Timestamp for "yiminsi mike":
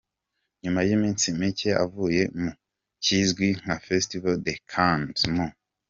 0.87-1.69